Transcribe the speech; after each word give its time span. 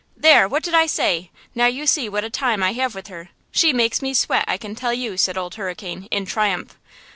"There! 0.17 0.47
what 0.47 0.63
did 0.63 0.73
I 0.73 0.87
say? 0.87 1.29
Now 1.53 1.67
you 1.67 1.85
see 1.85 2.09
what 2.09 2.23
a 2.23 2.29
time 2.31 2.63
I 2.63 2.73
have 2.73 2.95
with 2.95 3.05
her; 3.09 3.29
she 3.51 3.71
makes 3.71 4.01
me 4.01 4.15
sweat, 4.15 4.45
I 4.47 4.57
can 4.57 4.73
tell 4.73 4.95
you," 4.95 5.15
said 5.15 5.37
Old 5.37 5.53
Hurricane, 5.53 6.07
in 6.09 6.25
triumph. 6.25 6.75